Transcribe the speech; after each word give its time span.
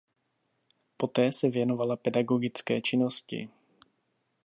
Poté 0.97 1.31
se 1.31 1.49
věnovala 1.49 1.95
pedagogické 1.95 2.81
činnosti. 2.81 3.49